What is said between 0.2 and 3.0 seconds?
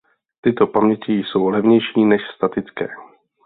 Tyto paměti jsou levnější než statické.